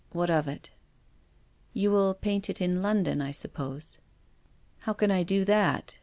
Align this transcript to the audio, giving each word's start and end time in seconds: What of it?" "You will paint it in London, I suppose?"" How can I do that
What 0.13 0.31
of 0.31 0.47
it?" 0.47 0.71
"You 1.73 1.91
will 1.91 2.15
paint 2.15 2.49
it 2.49 2.59
in 2.59 2.81
London, 2.81 3.21
I 3.21 3.31
suppose?"" 3.31 3.99
How 4.85 4.93
can 4.93 5.11
I 5.11 5.21
do 5.21 5.45
that 5.45 5.99